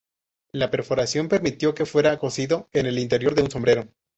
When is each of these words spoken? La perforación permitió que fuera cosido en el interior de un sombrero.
La 0.51 0.71
perforación 0.71 1.27
permitió 1.27 1.75
que 1.75 1.85
fuera 1.85 2.17
cosido 2.17 2.67
en 2.73 2.87
el 2.87 2.97
interior 2.97 3.35
de 3.35 3.43
un 3.43 3.51
sombrero. 3.51 3.87